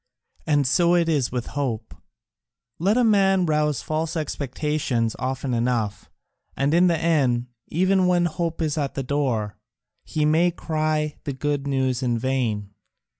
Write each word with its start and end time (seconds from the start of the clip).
And 0.47 0.65
so 0.65 0.95
it 0.95 1.07
is 1.07 1.31
with 1.31 1.45
hope. 1.53 1.93
Let 2.79 2.97
a 2.97 3.03
man 3.03 3.45
rouse 3.45 3.83
false 3.83 4.15
expectations 4.17 5.15
often 5.19 5.53
enough, 5.53 6.09
and 6.57 6.73
in 6.73 6.87
the 6.87 6.97
end, 6.97 7.49
even 7.67 8.07
when 8.07 8.25
hope 8.25 8.63
is 8.63 8.79
at 8.79 8.95
the 8.95 9.03
door, 9.03 9.57
he 10.03 10.25
may 10.25 10.49
cry 10.49 11.17
the 11.25 11.33
good 11.33 11.67
news 11.67 12.01
in 12.01 12.17
vain. 12.17 12.71